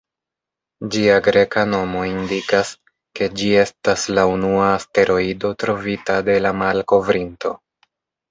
[0.93, 2.71] Ĝia greka nomo indikas,
[3.19, 7.53] ke ĝi estas la unua asteroido trovita de la malkovrinto.